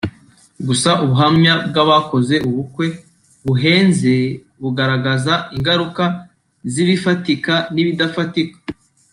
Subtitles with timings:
[0.67, 2.85] gusa ubuhamya bw’abakoze ubukwe
[3.45, 4.15] buhenze
[4.61, 6.03] bugaragaza ingaruka
[6.71, 8.57] z’ibifatika n’ibidafatika